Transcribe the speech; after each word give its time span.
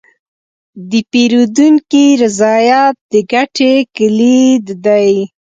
د 0.89 0.91
پیرودونکي 1.11 2.05
رضایت 2.23 2.95
د 3.11 3.13
ګټې 3.31 3.73
کلید 3.95 4.65
دی. 4.85 5.09